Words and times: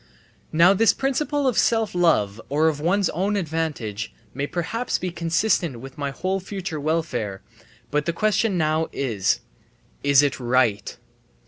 Now 0.51 0.73
this 0.73 0.93
principle 0.95 1.47
of 1.47 1.59
self 1.59 1.93
love 1.93 2.41
or 2.49 2.67
of 2.67 2.79
one's 2.79 3.07
own 3.11 3.35
advantage 3.35 4.11
may 4.33 4.47
perhaps 4.47 4.97
be 4.97 5.11
consistent 5.11 5.79
with 5.79 5.95
my 5.95 6.09
whole 6.09 6.39
future 6.39 6.79
welfare; 6.79 7.43
but 7.91 8.07
the 8.07 8.11
question 8.13 8.57
now 8.57 8.87
is, 8.93 9.41
"Is 10.01 10.23
it 10.23 10.39
right?" 10.39 10.97